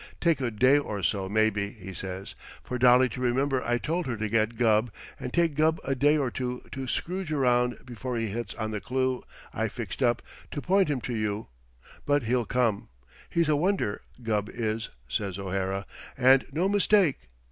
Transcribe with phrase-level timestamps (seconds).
[0.19, 4.17] Take a day or so, maybe,' he says, 'for Dolly to remember I told her
[4.17, 4.89] to get Gubb,
[5.19, 8.81] and take Gubb a day or two to scrooge round before he hits on the
[8.81, 11.49] clue I've fixed up to point him to you,
[12.07, 12.89] but he'll come.
[13.29, 15.85] He's a wonder, Gubb is,' says O'Hara,
[16.17, 17.29] 'and no mistake.